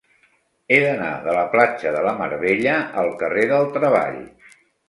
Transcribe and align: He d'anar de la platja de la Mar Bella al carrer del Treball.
He 0.69 0.79
d'anar 0.83 1.09
de 1.25 1.35
la 1.35 1.43
platja 1.51 1.93
de 1.97 2.01
la 2.07 2.15
Mar 2.21 2.31
Bella 2.47 2.75
al 3.03 3.15
carrer 3.23 3.47
del 3.55 3.73
Treball. 3.77 4.21